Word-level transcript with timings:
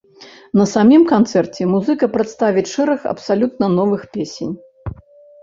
На 0.59 0.63
самім 0.69 1.03
канцэрце 1.11 1.67
музыка 1.73 2.09
прадставіць 2.15 2.65
шэраг 2.73 2.99
абсалютна 3.13 3.71
новых 3.77 4.09
песень. 4.19 4.53